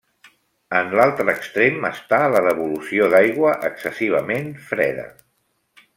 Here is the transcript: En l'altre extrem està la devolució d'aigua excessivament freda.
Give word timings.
En 0.77 0.87
l'altre 0.99 1.27
extrem 1.35 1.85
està 1.91 2.19
la 2.37 2.41
devolució 2.47 3.11
d'aigua 3.15 3.53
excessivament 3.69 4.51
freda. 4.71 5.07